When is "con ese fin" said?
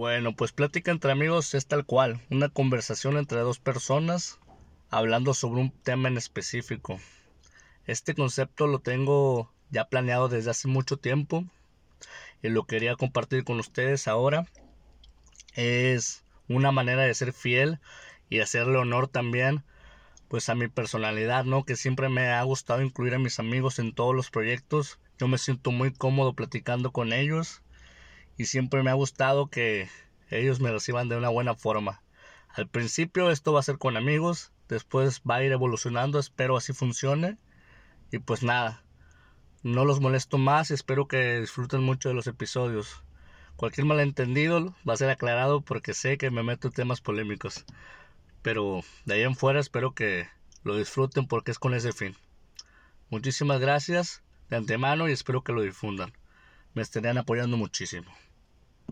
51.58-52.16